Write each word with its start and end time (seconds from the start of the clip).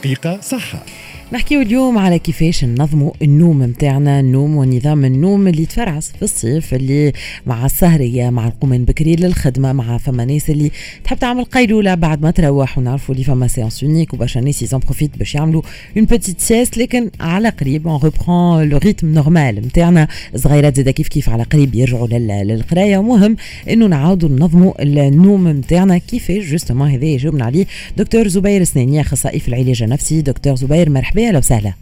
دقيقة 0.00 0.40
صحة 0.40 0.82
نحكيو 1.32 1.60
اليوم 1.60 1.98
على 1.98 2.18
كيفاش 2.18 2.64
ننظموا 2.64 3.10
النوم 3.22 3.58
متاعنا 3.58 4.20
النوم 4.20 4.56
ونظام 4.56 5.04
النوم 5.04 5.48
اللي 5.48 5.66
تفرعس 5.66 6.12
في 6.12 6.22
الصيف 6.22 6.74
اللي 6.74 7.12
مع 7.46 7.66
السهرية 7.66 8.30
مع 8.30 8.46
القوم 8.46 8.84
بكري 8.84 9.16
للخدمة 9.16 9.72
مع 9.72 9.98
فما 9.98 10.24
ناس 10.24 10.50
اللي 10.50 10.70
تحب 11.04 11.18
تعمل 11.18 11.44
قيلولة 11.44 11.94
بعد 11.94 12.22
ما 12.22 12.30
تروح. 12.30 12.78
ونعرفوا 12.78 13.14
اللي 13.14 13.24
فما 13.24 13.46
séance 13.48 13.82
unique 13.82 14.14
وبرشا 14.14 14.38
ناس 14.38 14.62
ils 14.62 14.73
en 14.73 14.80
profitent 14.80 15.18
باش 15.18 15.34
يعملوا 15.34 15.62
une 15.96 16.04
petite 16.04 16.40
sieste 16.40 16.78
لكن 16.78 17.10
على 17.20 17.48
قريب 17.48 17.88
on 17.88 18.00
reprend 18.04 18.68
le 18.68 18.78
rythme 18.78 19.14
normal 19.14 19.64
متاعنا. 19.64 20.08
صغيرات 20.36 20.76
زادا 20.76 20.90
كيف 20.90 21.08
كيف 21.08 21.28
على 21.28 21.42
قريب 21.42 21.74
يرجعوا 21.74 22.08
للقراية. 22.08 22.98
ومهم 22.98 23.36
انه 23.70 23.86
نعاودوا 23.86 24.28
ننظموا 24.28 24.82
النوم 24.82 25.44
متاعنا 25.44 25.98
كيفاش 25.98 26.44
justement 26.44 26.90
هذا 26.90 27.04
يجاوبنا 27.04 27.44
عليه 27.44 27.66
دكتور 27.96 28.28
زبير 28.28 28.64
سناني 28.64 29.00
أخصائي 29.00 29.38
في 29.38 29.48
العلاج 29.48 29.82
النفسي. 29.82 30.22
دكتور 30.22 30.54
زبير 30.54 30.90
مرحبا. 30.90 31.19
مرحبا 31.20 31.28
أهلا 31.28 31.38
وسهلا. 31.38 31.72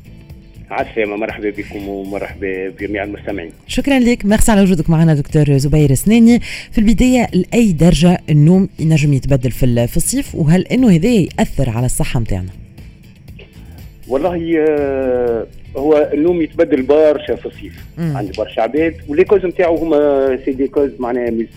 عسلامة 0.71 1.17
مرحبا 1.17 1.51
بكم 1.51 1.89
ومرحبا 1.89 2.69
بجميع 2.69 3.05
المستمعين. 3.05 3.51
شكرا 3.67 3.99
لك. 3.99 4.25
ميرسي 4.25 4.53
على 4.53 4.63
وجودك 4.63 4.91
معنا 4.91 5.15
دكتور 5.15 5.57
زبير 5.57 5.95
سناني. 5.95 6.41
في 6.73 6.79
البداية 6.79 7.29
لأي 7.33 7.73
درجة 7.73 8.21
النوم 8.31 8.69
ينجم 8.79 9.13
يتبدل 9.13 9.51
في, 9.51 9.87
في 9.87 9.97
الصيف؟ 9.97 10.35
وهل 10.35 10.67
إنه 10.67 10.91
هذا 10.91 11.09
يأثر 11.09 11.71
على 11.71 11.87
الصحة 11.87 12.21
متاعنا؟ 12.21 12.51
والله 14.09 14.67
آه، 14.69 15.47
هو 15.77 16.11
النوم 16.15 16.43
يتبدل 16.43 16.83
برشا 16.83 17.35
في 17.35 17.47
الصيف. 17.47 17.85
عند 17.99 18.37
برشا 18.39 18.63
عباد 18.63 18.95
و 19.09 19.13
les 19.13 19.25
causes 19.25 19.45
نتاعو 19.45 19.77
هما 19.77 20.39
c'est 20.45 20.53
des 20.53 20.69
causes 20.69 20.91
معناها 20.99 21.31
physiques 21.31 21.49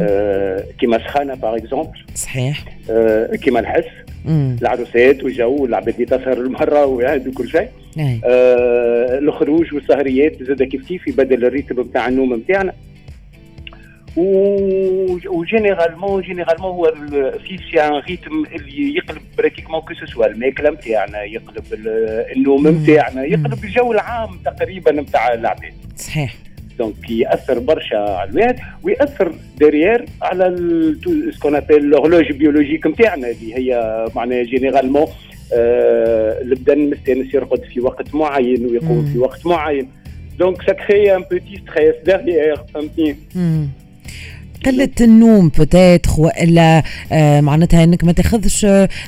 آه 0.00 0.64
كيما 0.80 0.98
سخانه 0.98 1.34
par 1.34 1.56
exemple 1.56 1.98
صحيح. 2.14 2.64
آه 2.90 3.36
كيما 3.36 3.60
الحس. 3.60 3.84
العروسات 4.62 5.24
والجو 5.24 5.62
والعباد 5.62 5.94
اللي 5.94 6.06
تسهر 6.06 6.32
المرة 6.32 6.86
وهذا 6.86 7.28
وكل 7.28 7.48
شيء. 7.48 7.68
آه 8.24 9.18
الخروج 9.18 9.74
والسهريات 9.74 10.42
زاد 10.42 10.62
كيف 10.62 10.88
كيف 10.88 11.08
يبدل 11.08 11.44
ال 11.44 11.49
rythme 11.49 11.80
نتاع 11.80 12.08
النوم 12.08 12.34
نتاعنا 12.34 12.72
و 15.26 15.33
généralement 15.33 16.22
généralement 16.22 16.70
هو 16.70 16.92
في 17.46 17.58
c'est 17.70 17.80
un 17.80 17.92
rythme 17.92 18.44
اللي 18.54 18.96
يقلب 18.96 19.22
pratiquement 19.38 19.80
que 19.80 19.94
ce 19.94 20.05
soit 20.05 20.26
الماكلة 20.26 20.70
نتاعنا 20.70 21.22
يقلب 21.22 21.64
النوم 22.36 22.68
نتاعنا 22.68 23.24
يقلب 23.24 23.64
الجو 23.64 23.92
العام 23.92 24.30
تقريبا 24.44 24.92
نتاع 24.92 25.34
العباد 25.34 25.72
صحيح. 25.96 26.34
donc 26.78 27.10
ياثر 27.10 27.58
برشا 27.58 27.96
على 27.98 28.30
الواحد 28.30 28.56
وياثر 28.82 29.32
derrière 29.58 30.04
على 30.22 30.56
ce 31.30 31.37
qu'on 31.37 31.54
appelle 31.54 31.84
l'horloge 31.84 32.32
biologique 32.32 32.86
نتاعنا 32.86 33.28
اللي 33.30 33.54
هي 33.54 34.04
معناها 34.16 34.42
généralement 34.42 35.06
آه 35.54 36.40
البدن 36.42 36.78
مستانس 36.90 37.34
يرقد 37.34 37.62
في 37.62 37.80
وقت 37.80 38.14
معين 38.14 38.66
ويقوم 38.66 39.06
في 39.12 39.18
وقت 39.18 39.46
معين. 39.46 39.88
donc 40.38 40.62
ça 40.62 40.72
crée 40.72 41.16
un 41.16 41.22
petit 41.30 41.62
stress 41.66 41.94
derrière 42.04 42.56
فهمتني 42.74 43.16
قلة 44.66 44.88
النوم 45.00 45.48
peut-être 45.48 46.10
وإلا 46.18 46.82
آه 47.12 47.40
معناتها 47.40 47.84
إنك 47.84 48.04
ما 48.04 48.12
تاخذش 48.12 48.66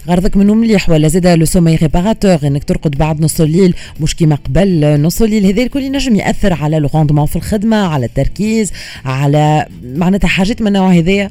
غرضك 0.08 0.36
من 0.36 0.42
النوم 0.42 0.58
مليح 0.58 0.91
ولا 0.91 1.08
زاد 1.08 1.27
le 1.27 1.44
sommeil 1.44 1.77
réparateur 1.77 2.38
إنك 2.45 2.64
ترقد 2.64 2.98
بعد 2.98 3.20
نص 3.20 3.41
الليل 3.41 3.75
مش 4.00 4.17
كيما 4.17 4.34
قبل 4.36 5.00
نص 5.03 5.23
الليل. 5.23 5.47
هذا 5.47 5.62
الكل 5.62 5.83
ينجم 5.83 6.17
يأثر 6.17 6.53
على 6.53 6.77
ال 6.77 6.81
rendement 6.81 7.27
في 7.27 7.36
الخدمة 7.36 7.77
على 7.77 8.06
التركيز 8.06 8.73
على 9.05 9.67
معناتها 9.84 10.28
حاجات 10.28 10.61
من 10.62 10.69
النوع 10.69 10.92
هذايا. 10.92 11.30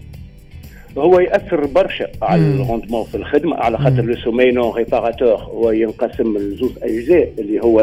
هو 0.98 1.20
يأثر 1.20 1.66
برشا 1.66 2.08
على 2.22 2.42
ال 2.42 2.48
rendement 2.48 3.06
في 3.06 3.16
الخدمة 3.16 3.56
على 3.56 3.78
خاطر 3.78 4.02
le 4.02 4.16
sommeil 4.16 4.52
non 4.52 4.74
réparateur 4.76 5.36
هو 5.36 5.72
ينقسم 5.72 6.38
لزوج 6.38 6.72
أجزاء 6.82 7.32
اللي 7.40 7.60
هو 7.60 7.82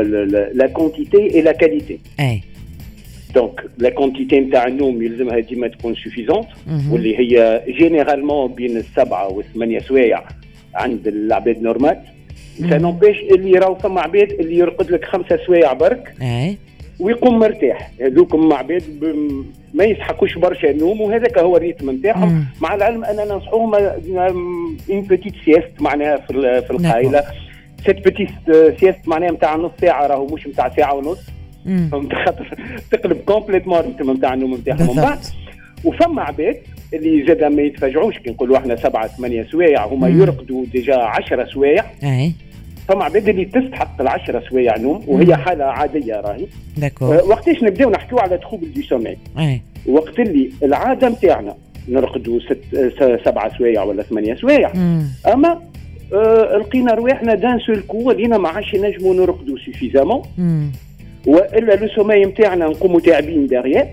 la 0.54 0.66
quantité 0.66 1.34
et 1.34 1.42
la 1.42 1.52
qualité 1.52 1.98
أي. 2.21 2.43
donc 3.34 3.64
la 3.78 3.91
quantité 3.91 4.41
نتاع 4.41 4.66
النوم 4.66 5.03
يلزمها 5.03 5.39
ديما 5.39 5.69
تكون 5.69 5.94
suffisante 5.94 6.47
واللي 6.91 7.19
هي 7.19 7.62
généralement 7.69 8.53
بين 8.55 8.77
السبعه 8.77 9.28
والثمانيه 9.28 9.78
سوايع 9.78 10.22
عند 10.75 11.06
العباد 11.09 11.62
normal 11.62 11.98
ça 12.70 12.78
n'empêche 12.78 13.16
اللي 13.21 13.59
راهو 13.59 13.75
فما 13.75 14.00
عباد 14.00 14.33
اللي 14.33 14.59
يرقد 14.59 14.91
لك 14.91 15.05
خمسه 15.05 15.39
سوايع 15.47 15.72
برك 15.72 16.15
ويقوم 17.00 17.39
مرتاح 17.39 17.91
هذوكم 18.00 18.53
عباد 18.53 18.83
ما 19.75 19.84
يسحقوش 19.84 20.39
برشا 20.39 20.71
النوم 20.71 21.00
وهذاك 21.00 21.39
هو 21.39 21.56
ال 21.56 21.61
rythme 21.61 21.91
نتاعهم 21.91 22.45
مع 22.60 22.75
العلم 22.75 23.05
أنا 23.05 23.25
ننصحهم 23.25 23.75
une 23.75 25.03
petite 25.03 25.34
sieste 25.44 25.70
معناها 25.81 26.16
في 26.16 26.62
في 26.62 26.71
القايله 26.71 27.25
cette 27.86 28.04
petite 28.04 28.28
sieste 28.81 29.09
معناها 29.09 29.31
نتاع 29.31 29.56
نص 29.56 29.71
ساعه 29.81 30.06
راهو 30.06 30.27
مش 30.27 30.47
نتاع 30.47 30.69
ساعه 30.77 30.95
ونص 30.95 31.19
فهمت؟ 31.92 32.14
خاطر 32.14 32.56
تقلب 32.90 33.16
complètement 33.26 33.78
ال 33.78 33.83
rythme 33.83 34.10
نتاع 34.10 34.34
النوم 34.34 34.54
نتاعهم 34.54 34.96
من 34.96 35.02
بعد 35.02 35.18
وفما 35.84 36.22
عباد 36.22 36.56
اللي 36.94 37.26
زاد 37.26 37.44
ما 37.44 37.62
يتفاجعوش. 37.62 38.18
كي 38.18 38.30
نقولوا 38.30 38.56
إحنا 38.56 38.76
سبعة 38.76 39.06
ثمانية 39.06 39.46
سوايع 39.52 39.86
هما 39.86 40.08
يرقدوا 40.08 40.64
déjà 40.72 40.97
10 40.96 41.44
سوايع. 41.44 41.84
اي 42.04 42.32
فما 42.88 43.04
عباد 43.04 43.28
اللي 43.28 43.44
تستحق 43.44 44.00
العشرة 44.00 44.42
سوايع 44.50 44.76
نوم 44.76 45.04
وهي 45.06 45.36
حالة 45.36 45.64
عادية 45.64 46.14
راهي. 46.14 46.46
أه 47.02 47.24
وقتاش 47.24 47.62
نبداو 47.62 47.90
نحكيو 47.90 48.18
على 48.18 48.38
troubles 48.38 48.72
du 48.72 48.82
sommeil؟ 48.82 49.16
اي 49.38 49.60
وقت 49.86 50.18
اللي 50.18 50.50
العادة 50.62 51.08
نتاعنا 51.08 51.54
نرقدوا 51.88 52.40
ست 52.40 52.60
سبعة 53.24 53.58
سوايع 53.58 53.82
ولا 53.82 54.02
ثمانية 54.02 54.34
سوايع. 54.34 54.72
أما 55.32 55.60
أه 56.12 56.56
لقينا 56.56 56.94
رواحنا 56.94 57.34
d'un 57.34 57.59
seul 57.59 57.81
coup 57.88 57.98
ولينا 58.08 58.38
ما 58.38 58.48
عادش 58.48 58.74
نجموا 58.74 59.14
نرقدوا 59.14 59.56
suffisamment 59.66 60.22
وإلا 61.26 61.74
le 61.75 61.88
sommeil 61.88 62.25
نتاعنا 62.24 62.66
نقوموا 62.66 63.00
تاعبين 63.00 63.46
derrière 63.47 63.86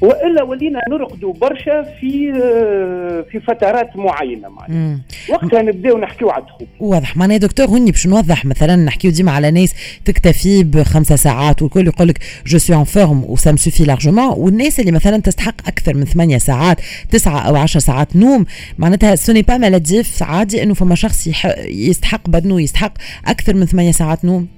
وإلا 0.00 0.42
ولينا 0.42 0.80
نرقدوا 0.90 1.32
برشا 1.32 1.82
في 1.82 2.32
في 3.30 3.40
فترات 3.40 3.96
معينة 3.96 4.48
معناها. 4.48 4.98
وقتها 5.28 5.62
نبداو 5.62 5.98
نحكيو 5.98 6.30
على 6.30 6.42
ال 6.42 6.44
troubles. 6.44 6.66
واضح. 6.80 7.16
معناها 7.16 7.36
دكتور 7.36 7.66
هوني 7.66 7.90
باش 7.90 8.06
نوضح 8.06 8.44
مثلا 8.44 8.76
نحكيو 8.76 9.10
ديما 9.10 9.32
على 9.32 9.50
ناس 9.50 9.74
تكتفي 10.04 10.64
بخمسة 10.64 11.16
ساعات 11.16 11.62
والكل 11.62 11.86
يقول 11.86 12.08
لك 12.08 12.18
je 12.46 12.58
suis 12.58 12.76
en 12.76 12.84
forme 12.84 13.24
و 13.28 13.36
ça 13.36 13.52
me 13.52 13.60
suffit 13.60 13.84
largement 13.84 14.34
والناس 14.36 14.80
اللي 14.80 14.92
مثلا 14.92 15.18
تستحق 15.18 15.68
أكثر 15.68 15.94
من 15.94 16.04
ثمانية 16.04 16.38
ساعات 16.38 16.80
تسعة 17.10 17.38
أو 17.38 17.56
عشر 17.56 17.80
ساعات 17.80 18.16
نوم 18.16 18.46
معناتها 18.78 19.14
ce 19.14 19.22
n'est 19.22 19.42
pas 19.42 19.58
maladif 19.58 20.22
عادي 20.22 20.62
إنه 20.62 20.74
فما 20.74 20.94
شخص 20.94 21.28
يستحق 21.68 22.28
بدنه 22.28 22.60
يستحق 22.60 22.92
أكثر 23.26 23.54
من 23.54 23.66
ثمانية 23.66 23.92
ساعات 23.92 24.24
نوم. 24.24 24.48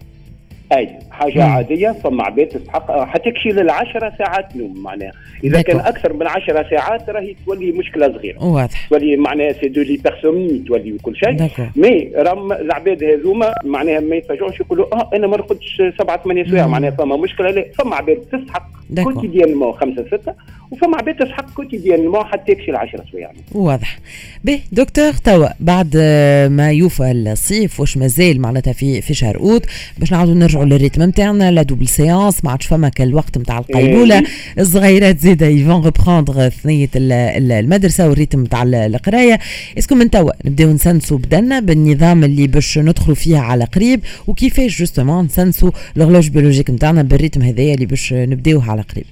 اي 0.72 0.98
حاجة 1.18 1.46
مم. 1.46 1.52
عادية 1.52 1.90
فما 2.04 2.22
عباد 2.24 2.46
تستحق 2.46 3.04
حتكشي 3.04 3.48
للعشرة 3.48 4.12
ساعات 4.18 4.56
نوم 4.56 4.82
معناها. 4.82 5.12
إذا 5.44 5.62
كان 5.62 5.80
أكثر 5.80 6.12
من 6.12 6.26
10 6.26 6.66
ساعات 6.70 7.10
راهي 7.10 7.36
تولي 7.46 7.72
مشكلة 7.72 8.12
صغيرة. 8.12 8.44
واضح. 8.44 8.88
تولي 8.88 9.16
معناها 9.16 9.52
c'est 9.52 9.68
de 9.68 9.82
l'hypersomnie 9.82 10.58
تولي 10.58 10.92
وكل 10.92 11.16
شيء. 11.16 11.50
mais 11.76 12.10
راهم 12.16 12.52
العباد 12.52 13.04
هذوما 13.04 13.52
معناها 13.64 14.00
ما 14.00 14.16
يتفاجئوش 14.16 14.60
يقولوا 14.60 14.94
آه 14.94 15.10
أنا 15.14 15.26
ما 15.26 15.36
نرقدش 15.36 15.82
سبعة 15.98 16.22
ثمانية 16.24 16.44
سوايع 16.44 16.66
معناها 16.66 16.90
فما 16.90 17.16
مشكلة. 17.16 17.50
لا 17.50 17.64
فما 17.78 17.96
عباد 17.96 18.16
تستحق 18.16 18.68
quotidiennement 19.04 19.72
خمسة 19.72 20.06
ستة 20.06 20.34
وفما 20.70 20.96
عباد 20.96 21.16
تستحق 21.16 21.54
quotidiennement 21.54 22.24
حتى 22.24 22.52
يكشي 22.52 22.70
العشرة 22.70 23.04
سوايع. 23.12 23.30
واضح. 23.52 23.98
به 24.44 24.60
دكتور 24.72 25.12
توا 25.12 25.48
بعد 25.60 25.96
ما 26.50 26.72
يوفى 26.72 27.10
الصيف 27.10 27.80
واش 27.80 27.96
مازال 27.96 28.40
معناتها 28.40 28.72
في 28.72 29.00
في 29.00 29.14
شهر 29.14 29.36
أوت 29.36 29.66
باش 29.98 30.12
نعاودوا 30.12 30.34
نرجعوا 30.34 30.64
لل 30.64 30.74
rythme 30.75 31.05
نتاعنا 31.06 31.50
la 31.50 31.62
double 31.62 31.88
séance 31.88 32.44
ما 32.44 32.50
عادش 32.50 32.66
فما 32.66 32.88
كالوقت 32.88 33.38
نتاع 33.38 33.58
القيلوله 33.58 34.22
الصغيرات 34.58 35.18
زاده 35.18 35.46
ils 35.46 35.62
vont 35.62 35.84
reprendre 35.84 36.48
ثنيه 36.48 36.88
المدرسة 36.96 38.08
وال 38.08 38.17
rythme 38.17 38.42
نتاع 38.42 38.62
القرايه 38.62 39.38
est-ce 39.78 39.89
que 39.89 39.94
من 39.94 40.10
توا 40.10 40.32
نبداو 40.44 40.72
نسنسوا 40.72 41.18
بدنا 41.18 41.60
بالنظام 41.60 42.24
اللي 42.24 42.46
باش 42.46 42.78
ندخلوا 42.78 43.14
فيه 43.14 43.38
على 43.38 43.64
قريب 43.64 44.00
وكيفاش 44.26 44.78
justement 44.78 45.24
نسنسوا 45.24 45.70
l'horloge 45.96 46.28
biologique 46.28 46.70
نتاعنا 46.70 47.02
بال 47.02 47.12
rythme 47.12 47.42
هذايا 47.42 47.74
اللي 47.74 47.86
باش 47.86 48.12
نبداوه 48.12 48.70
على 48.70 48.82
قريب 48.82 49.06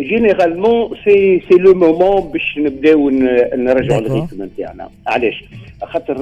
généralement 0.00 0.90
c'est 1.04 1.42
c'est 1.48 1.54
le 1.58 1.74
moment 1.74 2.32
باش 2.32 2.58
نبداو 2.58 3.10
نرجعوا 3.54 4.00
لل 4.00 4.11
rythme 4.11 4.42
نتاعنا 4.42 4.90
علاش؟ 5.06 5.44
خاطر 5.82 6.16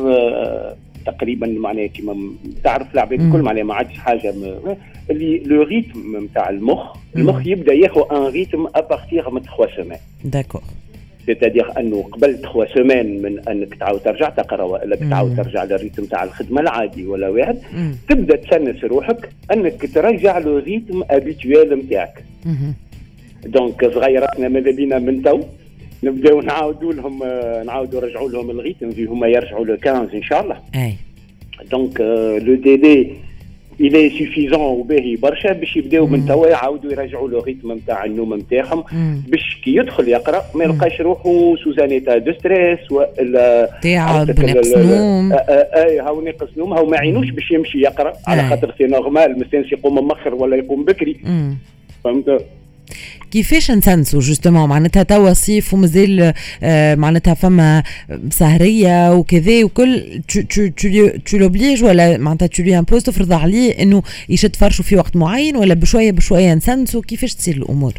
تقريبا 1.07 1.47
معناها 1.47 1.87
كيما 1.87 2.31
تعرف 2.65 2.95
العباد 2.95 3.21
الكل 3.21 3.43
معناها 3.43 3.65
ما 3.65 3.75
عادش 3.75 3.99
حاجة 3.99 4.35
اللي 5.11 5.39
le 5.39 5.63
rythme 5.63 6.25
نتاع 6.25 6.51
المخ 6.51 6.97
المخ 7.17 7.47
يبدأ 7.47 7.73
ياخذ 7.73 8.03
un 8.13 8.27
rythme 8.27 8.67
à 8.75 8.83
partir 8.83 9.31
من 9.31 9.41
3 9.43 9.77
semaines 9.77 9.99
d'accord 10.25 10.63
c'est-à-dire 11.27 11.79
أنه 11.79 12.03
قبل 12.03 12.39
3 12.39 12.75
semaines 12.75 13.23
من 13.23 13.49
أنك 13.49 13.75
تعاود 13.75 14.01
ترجع 14.01 14.29
تقرأ 14.29 14.63
ولا 14.63 14.97
تعاود 14.97 15.37
ترجع 15.37 15.65
لل 15.65 15.75
rythme 15.75 16.05
تاع 16.05 16.25
الخدمة 16.25 16.61
العادي 16.61 17.07
ولا 17.07 17.29
واحد 17.29 17.59
تبدأ 18.09 18.37
تسنس 18.37 18.85
روحك 18.85 19.29
أنك 19.53 19.95
ترجع 19.95 20.39
le 20.39 20.59
rythme 20.59 21.03
habituel 21.11 21.75
نتاعك 21.79 22.25
donc 23.47 23.95
صغيراتنا 23.95 24.49
ماذا 24.49 24.71
بينا 24.71 24.99
من 24.99 25.23
تو؟ 25.23 25.41
نبداو 26.07 26.41
نعاودوا 26.41 26.93
لهم 26.93 27.23
نعاودوا 27.67 28.01
نرجعوا 28.01 28.31
لهم 28.31 28.51
ال 28.51 28.56
rythme 28.56 28.91
هما 29.09 29.27
يرجعوا 29.27 29.65
le 29.65 29.77
15 29.85 30.17
إن 30.17 30.23
شاء 30.23 30.43
الله. 30.43 30.57
أي. 30.75 30.95
donc 31.71 32.01
le 32.47 32.55
délai 32.55 33.27
il 33.81 34.11
est 34.11 34.23
suffisant 34.23 34.61
وباهي 34.61 35.17
برشا 35.17 35.53
باش 35.53 35.77
يبداو 35.77 36.07
من 36.07 36.27
توا 36.27 36.47
يعاودوا 36.47 36.93
يرجعوا 36.93 37.29
le 37.29 37.41
rythme 37.41 37.73
نتاع 37.73 38.05
النوم 38.05 38.35
نتاعهم 38.35 38.85
باش 39.29 39.61
كي 39.65 39.77
يدخل 39.77 40.09
يقرأ 40.09 40.43
ما 40.55 40.65
يلقاش 40.65 41.01
روحه 41.01 41.57
sous 41.65 41.82
un 41.82 41.91
état 41.91 42.19
de 42.19 42.33
stress 42.33 42.93
ولا 42.93 43.71
تعب 43.83 44.41
نقص 44.41 44.77
نوم. 44.77 45.33
اي 45.33 46.01
هاو 46.01 46.21
نقص 46.21 46.49
نوم 46.57 46.73
هاو 46.73 46.87
ما 46.87 46.97
يعينوش 46.97 47.31
باش 47.31 47.51
يمشي 47.51 47.79
يقرأ 47.79 48.13
على 48.27 48.43
خاطر 48.43 48.75
c'est 48.79 48.85
normal 48.85 49.39
مستانس 49.39 49.73
يقوم 49.73 49.95
مؤخر 49.95 50.35
ولا 50.35 50.57
يقوم 50.57 50.85
بكري. 50.85 51.17
فهمت؟ 52.05 52.45
كيفاش 53.37 53.71
نسنسوا 53.71 54.21
justement 54.21 54.69
معناتها 54.69 55.03
توا 55.03 55.33
صيف 55.33 55.75
ومازال 55.75 56.33
معناتها 56.99 57.35
فما 57.35 57.83
سهريه 58.31 59.15
وكذا 59.15 59.65
وكل 59.65 60.21
tu 61.27 61.37
l'obliges 61.37 61.85
ولا 61.85 62.19
معناتها 62.19 62.47
tu 62.47 62.63
lui 62.63 62.79
imposes 62.79 63.03
تفرض 63.03 63.33
عليه 63.33 63.83
انه 63.83 64.03
يشد 64.29 64.57
فرشه 64.57 64.83
في 64.83 64.97
وقت 64.97 65.17
معين 65.17 65.57
ولا 65.57 65.75
بشويه 65.75 66.13
بشويه 66.13 66.55
نسنسوا 66.55 67.03
كيفاش 67.03 67.35
تصير 67.35 67.57
الأمور؟ 67.57 67.93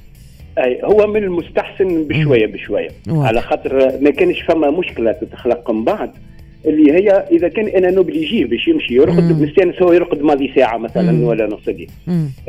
اي 0.57 0.80
هو 0.84 1.07
من 1.07 1.24
المستحسن 1.24 2.07
بشويه 2.07 2.45
بشويه 2.45 2.89
على 3.10 3.42
خاطر 3.42 3.92
ما 4.01 4.10
كانش 4.10 4.42
فما 4.42 4.72
مشكله 4.72 5.12
تتخلق 5.12 5.72
من 5.72 5.84
بعد 5.84 6.12
اللي 6.67 6.91
هي 6.93 7.09
إذا 7.31 7.47
كان 7.47 7.67
أنا 7.67 7.91
ن 7.91 7.97
oblige 7.97 8.33
يه 8.33 8.45
باش 8.45 8.67
يمشي 8.67 8.93
يرقد 8.95 9.41
مستانس 9.41 9.81
هو 9.81 9.93
يرقد 9.93 10.21
ماضي 10.21 10.51
ساعة 10.55 10.77
مثلا 10.77 11.11
مم. 11.11 11.23
ولا 11.23 11.47
نص 11.47 11.69
دي 11.69 11.89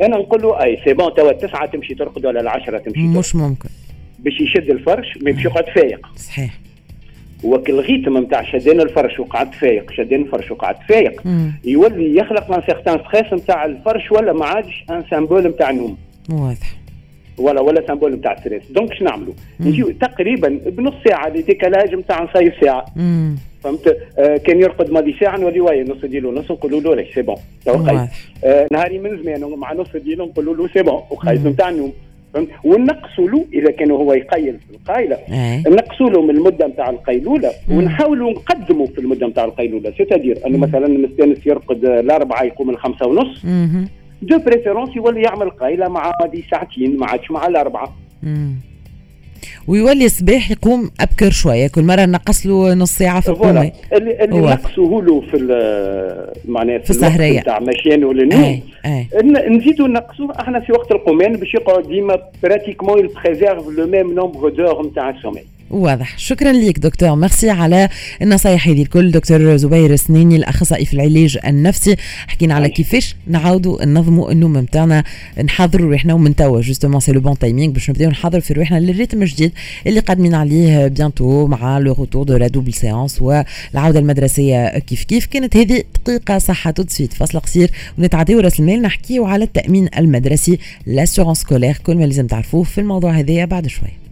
أنا 0.01 0.17
نقول 0.17 0.41
له 0.41 0.63
أي 0.63 0.79
c'est 0.85 0.93
bon 0.93 1.13
توا 1.13 1.31
التسعه 1.31 1.65
تمشي 1.65 1.95
ترقد 1.95 2.25
ولا 2.25 2.41
العشرة 2.41 2.77
تمشي 2.77 2.99
مش 2.99 3.35
ممكن. 3.35 3.69
باش 4.19 4.41
يشد 4.41 4.69
الفرش 4.69 5.17
ما 5.21 5.29
يمشي 5.29 5.47
يقعد 5.47 5.65
فايق. 5.69 6.07
صحيح. 6.15 6.59
وكل 7.43 7.73
ال 7.73 7.79
rythme 7.79 8.17
نتاع 8.17 8.43
شدين 8.43 8.81
الفرش 8.81 9.19
وقعد 9.19 9.53
فايق 9.53 9.91
شدين 9.91 10.21
الفرش 10.21 10.51
وقعد 10.51 10.75
فايق. 10.89 11.21
يولي 11.65 12.15
يخلق 12.17 12.51
un 12.51 12.61
certain 12.65 12.99
stress 13.07 13.33
نتاع 13.33 13.65
الفرش 13.65 14.11
ولا 14.11 14.33
ما 14.33 14.45
عادش 14.45 14.85
un 14.89 15.03
symbole 15.11 15.47
نتاع 15.47 15.71
نوم 15.71 15.97
واضح. 16.29 16.75
ولا 17.37 17.61
ولا 17.61 17.87
symbole 17.87 18.13
نتاع 18.13 18.39
stress 18.39 18.63
donc 18.71 18.93
شنو 18.93 19.09
نعملوا؟ 19.09 19.33
نجيو 19.59 19.91
تقريبا 19.91 20.59
بنص 20.65 20.93
ساعة 21.07 21.29
le 21.29 21.41
décalage 21.41 21.95
نتاع 21.95 22.23
نصايف 22.23 22.53
ساعة. 22.61 22.85
مم. 22.95 23.35
فهمت؟ 23.63 23.97
آه 24.17 24.37
كان 24.37 24.59
يرقد 24.59 24.91
ماضي 24.91 25.15
ساعة 25.19 25.37
نولي 25.37 25.59
واي 25.59 25.83
نص 25.83 26.05
ديالو 26.05 26.31
نص 26.31 26.51
نقولوا 26.51 26.95
له 26.95 27.05
c'est 27.13 27.21
bon. 27.21 27.35
آه 28.43 28.67
نهاري 28.71 28.99
من 28.99 29.23
زمان 29.23 29.59
مع 29.59 29.73
نص 29.73 29.95
ديالو 29.95 30.25
نقولوا 30.25 30.55
له 30.55 30.67
c'est 30.67 30.83
bon. 30.83 31.01
وخايف 31.11 31.45
نتاع 31.45 31.69
النوم 31.69 31.93
فهمت؟ 32.33 32.47
ونقصوا 32.63 33.29
له 33.29 33.45
إذا 33.53 33.71
كان 33.71 33.91
هو 33.91 34.13
يقيل 34.13 34.59
في 34.59 34.75
القايلة. 34.75 35.17
نقصوا 35.67 36.09
له 36.09 36.21
من 36.21 36.29
المدة 36.29 36.67
نتاع 36.67 36.89
القيلولة. 36.89 37.51
ونحاولوا 37.71 38.31
نقدموا 38.31 38.87
في 38.87 38.99
المدة 38.99 39.27
نتاع 39.27 39.45
القيلولة. 39.45 39.93
c'est-à-dire 39.97 40.37
أنه 40.47 40.57
مثلا 40.57 40.85
المستانس 40.85 41.47
يرقد 41.47 41.85
الأربعة 41.85 42.43
يقوم 42.43 42.69
الخمسة 42.69 43.07
ونص. 43.07 43.45
de 44.21 44.37
préférence 44.37 44.95
يولي 44.95 45.21
يعمل 45.21 45.49
قايلة 45.49 45.87
مع 45.87 46.11
ماضي 46.21 46.43
ساعتين 46.51 46.97
ما 46.97 47.05
عادش 47.05 47.31
مع 47.31 47.47
الأربعة. 47.47 47.95
ويولي 49.67 50.05
الصباح 50.05 50.51
يقوم 50.51 50.91
أبكر 50.99 51.29
شوية 51.31 51.67
كل 51.67 51.83
مرة 51.83 52.05
نقص 52.05 52.45
له 52.45 52.73
نص 52.73 52.91
ساعة 52.91 53.21
في 53.21 53.29
القومه 53.29 53.71
اللي, 53.93 54.23
اللي 54.23 54.39
نقصوه 54.39 55.03
له 55.03 55.21
في 55.21 55.37
معناها 56.45 56.77
في 56.79 56.89
السهرية. 56.89 57.39
نتاع 57.39 57.59
مشيان 57.59 58.03
وللنوم 58.03 58.61
نزيدوا 59.49 59.87
نقصوه 59.87 60.33
أحنا 60.39 60.59
في 60.59 60.71
وقت 60.71 60.91
القومان 60.91 61.35
باش 61.35 61.53
يقعد 61.53 61.87
ديما 61.87 62.19
pratiquement 62.43 62.99
ي 62.99 63.07
préserve 63.07 63.67
le 63.67 63.87
même 63.87 64.13
nombre 64.13 64.49
d'heures 64.49 64.87
نتاع 64.87 65.09
ال 65.09 65.13
sommeil 65.13 65.41
واضح. 65.71 66.17
شكرا 66.17 66.51
لك 66.51 66.79
دكتور. 66.79 67.15
ميرسي 67.15 67.49
على 67.49 67.89
النصايح 68.21 68.67
هذه 68.67 68.81
الكل. 68.81 69.11
دكتور 69.11 69.57
زبير 69.57 69.95
سنيني 69.95 70.35
الأخصائي 70.35 70.85
في 70.85 70.93
العلاج 70.93 71.37
النفسي 71.47 71.95
حكينا 72.27 72.53
على 72.53 72.69
كيفاش 72.69 73.15
نعاودوا 73.27 73.85
ننظموا 73.85 74.31
النوم 74.31 74.57
نتاعنا 74.57 75.03
نحضروا 75.43 75.91
روحنا 75.91 76.13
ومن 76.13 76.35
توا 76.35 76.61
justement 76.61 76.99
c'est 76.99 77.11
le 77.11 77.21
bon 77.21 77.37
timing 77.37 77.73
باش 77.73 77.89
نبداو 77.89 78.09
نحضروا 78.09 78.41
في 78.41 78.53
روحنا 78.53 78.79
لل 78.79 78.89
rythme 78.89 79.21
الجديد 79.21 79.51
اللي 79.87 79.99
قادمين 79.99 80.33
عليه 80.33 80.87
bientôt 80.87 81.47
مع 81.47 81.79
le 81.79 81.93
retour 81.93 82.23
de 82.23 82.37
la 82.37 82.47
double 82.47 82.73
séance 82.73 83.21
والعوده 83.21 83.99
المدرسية 83.99 84.79
كيف 84.79 85.03
كيف. 85.03 85.25
كانت 85.25 85.57
هذه 85.57 85.83
دقيقة 86.05 86.37
صحة. 86.37 86.71
تدسيت 86.71 87.13
فاصل 87.13 87.39
قصير. 87.39 87.71
ونتعداو 87.97 88.39
راس 88.39 88.59
المال. 88.59 88.81
نحكيو 88.81 89.25
على 89.25 89.43
التأمين 89.43 89.89
المدرسي 89.97 90.59
l'assurance 90.85 91.37
scolaire 91.37 91.77
كل 91.83 91.95
ما 91.97 92.03
لازم 92.03 92.27
تعرفوه 92.27 92.63
في 92.63 92.81
الموضوع 92.81 93.11
هذايا 93.11 93.45
بعد 93.45 93.67
شوي. 93.67 94.08